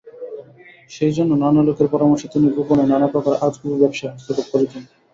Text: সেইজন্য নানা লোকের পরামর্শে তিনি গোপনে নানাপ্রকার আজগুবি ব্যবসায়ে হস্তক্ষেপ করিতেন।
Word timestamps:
সেইজন্য 0.91 1.31
নানা 1.43 1.61
লোকের 1.67 1.87
পরামর্শে 1.93 2.27
তিনি 2.33 2.47
গোপনে 2.55 2.83
নানাপ্রকার 2.91 3.33
আজগুবি 3.45 3.75
ব্যবসায়ে 3.81 4.13
হস্তক্ষেপ 4.13 4.47
করিতেন। 4.53 4.81